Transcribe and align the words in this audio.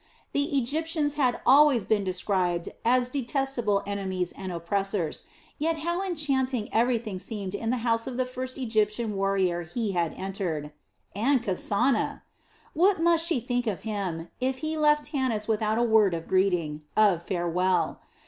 The 0.33 0.57
Egyptians 0.57 1.13
had 1.13 1.39
always 1.45 1.85
been 1.85 2.03
described 2.03 2.69
as 2.83 3.11
detestable 3.11 3.83
enemies 3.85 4.31
and 4.31 4.51
oppressors, 4.51 5.25
yet 5.59 5.81
how 5.81 6.01
enchanting 6.01 6.69
everything 6.73 7.19
seemed 7.19 7.53
in 7.53 7.69
the 7.69 7.77
house 7.85 8.07
of 8.07 8.17
the 8.17 8.25
first 8.25 8.57
Egyptian 8.57 9.15
warrior 9.15 9.61
he 9.61 9.91
had 9.91 10.15
entered. 10.15 10.71
And 11.15 11.43
Kasana! 11.43 12.23
What 12.73 12.99
must 12.99 13.27
she 13.27 13.39
think 13.39 13.67
of 13.67 13.81
him, 13.81 14.29
if 14.39 14.57
he 14.65 14.75
left 14.75 15.05
Tanis 15.13 15.47
without 15.47 15.77
a 15.77 15.83
word 15.83 16.15
of 16.15 16.27
greeting, 16.27 16.81
of 16.97 17.21
farewell. 17.21 18.01